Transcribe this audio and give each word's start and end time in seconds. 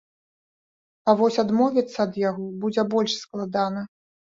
А 1.07 1.15
вось 1.19 1.37
адмовіцца 1.43 1.97
ад 2.07 2.13
яго 2.23 2.49
будзе 2.65 2.89
больш 2.97 3.17
складана. 3.23 3.89